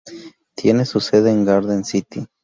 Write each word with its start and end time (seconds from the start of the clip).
Tiene 0.55 0.85
su 0.85 0.99
sede 0.99 1.29
en 1.29 1.45
Garden 1.45 1.83
City. 1.85 2.25